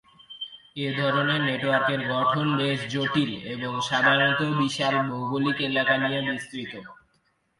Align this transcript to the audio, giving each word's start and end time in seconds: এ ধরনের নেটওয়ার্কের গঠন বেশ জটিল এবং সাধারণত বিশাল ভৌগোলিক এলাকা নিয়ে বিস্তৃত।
এ 0.75 0.87
ধরনের 0.99 1.41
নেটওয়ার্কের 1.47 2.01
গঠন 2.13 2.47
বেশ 2.59 2.79
জটিল 2.93 3.31
এবং 3.53 3.71
সাধারণত 3.89 4.41
বিশাল 4.59 4.95
ভৌগোলিক 5.09 5.57
এলাকা 5.69 5.95
নিয়ে 6.03 6.19
বিস্তৃত। 6.27 6.73